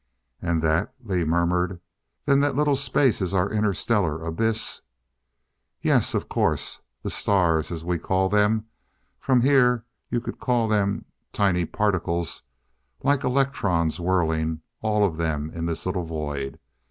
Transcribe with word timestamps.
"And 0.41 0.63
that" 0.63 0.95
Lee 1.03 1.23
murmured, 1.23 1.79
"then 2.25 2.39
that 2.39 2.55
little 2.55 2.75
space 2.75 3.21
is 3.21 3.35
our 3.35 3.47
Inter 3.51 3.75
Stellar 3.75 4.23
abyss?" 4.23 4.81
"Yes. 5.79 6.15
Of 6.15 6.27
course. 6.27 6.81
The 7.03 7.11
stars, 7.11 7.71
as 7.71 7.85
we 7.85 7.99
call 7.99 8.27
them 8.27 8.65
from 9.19 9.41
here 9.41 9.85
you 10.09 10.19
could 10.19 10.39
call 10.39 10.67
them 10.67 11.05
tiny 11.31 11.67
particles 11.67 12.41
like 13.03 13.23
electrons 13.23 13.99
whirling. 13.99 14.61
All 14.81 15.05
of 15.05 15.17
them 15.17 15.51
in 15.51 15.67
this 15.67 15.85
little 15.85 16.03
void. 16.05 16.57